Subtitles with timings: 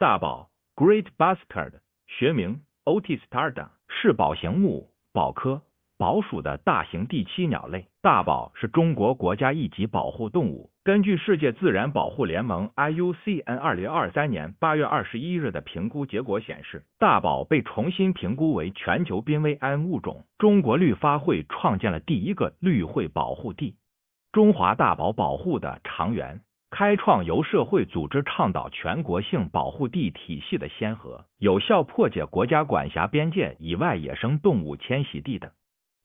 [0.00, 1.72] 大宝 Great Bustard，
[2.06, 5.62] 学名 Otis tarda，是宝形目宝科
[5.96, 7.88] 宝属的大型第七鸟类。
[8.00, 10.70] 大宝是中国国家一级保护动物。
[10.84, 20.24] 根据世界自然保护联盟 IUCN 二零二三年八月二十一日的评估结果显示，大宝被重新评估为全球濒危危物种。
[20.38, 23.74] 中国绿发会创建了第一个绿会保护地——
[24.30, 26.40] 中华大宝保护的长垣。
[26.70, 35.52] 开创由社会组织倡导全国性保护地体系的先河，有效破解国家管辖边界以外野生动物迁徙地的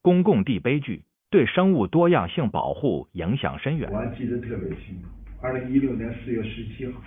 [0.02, 3.92] 公共地悲剧，对生物多样性保护影响深远。
[3.92, 5.10] 我还记得特别清楚，
[5.42, 7.02] 二零一六年四月十七号，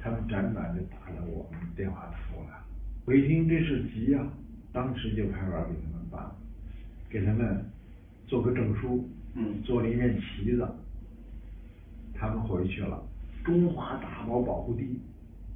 [0.00, 2.56] 他们辗转就打了我们电话出来，
[3.04, 4.24] 我一听这事急啊，
[4.72, 6.30] 当时就派员给他们办，
[7.10, 7.64] 给他们
[8.28, 10.66] 做个证书，嗯，做了一面旗子。
[12.22, 13.02] 他们回去了，
[13.44, 14.96] 中华大宝保护地，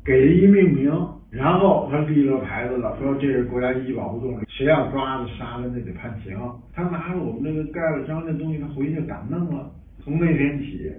[0.05, 0.91] 给了一命名，
[1.30, 6.37] 然后他立了牌子了，说这是国家一级保护动物，谁要抓了杀了那得判刑。
[6.74, 9.71] 他拿着我们这个盖了章的东西，他回去敢弄了。
[10.02, 10.91] 从那天起，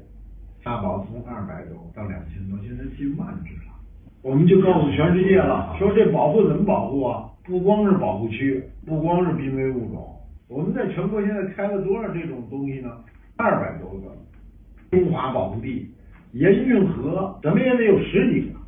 [0.63, 3.73] 大宝从二百多到两千多，现在近万只了。
[4.21, 7.29] 我们就告诉全世界了，说这保护怎么保护啊？
[7.43, 10.15] 不光是保护区，不光是濒危物种，
[10.47, 12.89] 我们在全国现在开了多少这种东西呢？
[13.35, 14.15] 二百多个。
[14.91, 15.87] 中华保护地，
[16.31, 18.59] 沿运河怎么也得有十几个，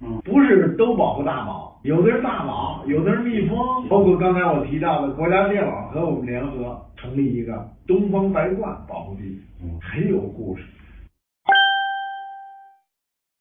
[0.00, 3.56] 嗯，不是都保护大宝，有的是大宝，有的是蜜蜂，
[3.88, 10.62] 包括刚才我提到的国家电网和我们联合成立一个东方白鹳保护地，嗯，很有故事。